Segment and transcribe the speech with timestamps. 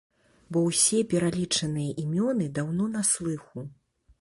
[0.55, 3.69] Бо ўсе пералічаныя імёны даўно на слыху.